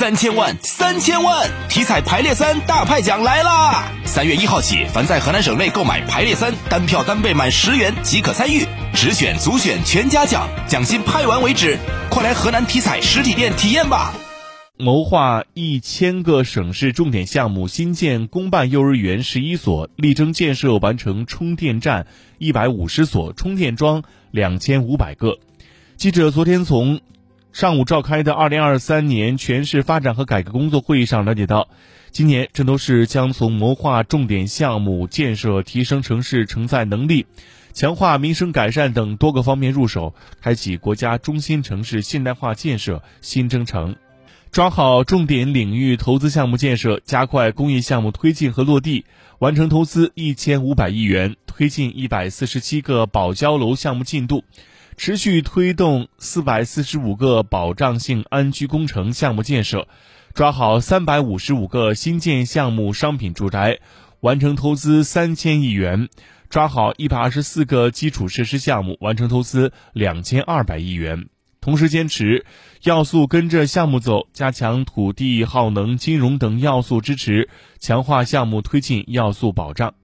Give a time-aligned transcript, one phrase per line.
[0.00, 1.46] 三千万，三千万！
[1.68, 3.92] 体彩排列三大派奖来啦！
[4.06, 11.76] 三月一号起，凡在河南省内购买排列三单票单倍满十元即可参与，直选、组选全家奖，奖金派完为止。
[12.08, 14.14] 快来河南体彩实体店体验吧！
[14.78, 22.06] 谋划一千个省市重点项目，新建公办幼儿园十一所，力争建设完成充电站
[22.38, 25.36] 一百五十所，充电桩两千五百个。
[25.98, 27.00] 记者昨天从
[27.52, 31.68] 上午召开的二零二三年全市发展和改革工作会议上了解到，
[32.12, 37.26] 今年郑州市将从谋划重点项目建设、提升城市承载能力、
[37.72, 43.96] 强化民生改善等多个方面入手，开启国家中心城市现代化建设新征程。
[44.52, 49.04] 抓好重点领域投资项目建设，加快公益项目推进和落地，
[49.38, 54.42] 完成投资一千五百亿元，推进一百四十七个保交楼项目进度，
[54.96, 59.86] 持续推动四百四十五个保障性安居工程项目建设，
[60.34, 63.78] 抓好三百五十五个新建项目商品住宅，
[64.18, 66.08] 完成投资三千亿元，
[66.48, 71.28] 抓好一百二十四个基础设施项目，完成投资两千二百亿元。
[71.60, 72.46] 同时坚持
[72.84, 79.94] 要素跟着项目走，加强土地、耗能、金融等要素支持，强化项目推进要素保障。